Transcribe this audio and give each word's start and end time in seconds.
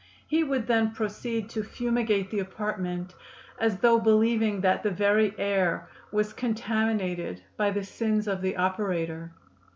He 0.25 0.43
would 0.43 0.65
then 0.65 0.93
proceed 0.95 1.47
to 1.51 1.61
fumigate 1.63 2.31
the 2.31 2.39
apartment, 2.39 3.13
as 3.59 3.77
though 3.77 3.99
believing 3.99 4.61
that 4.61 4.81
the 4.81 4.89
very 4.89 5.35
air 5.37 5.89
was 6.11 6.33
contaminated 6.33 7.43
by 7.55 7.69
the 7.69 7.83
sins 7.83 8.27
of 8.27 8.41
the 8.41 8.57
operator. 8.57 9.31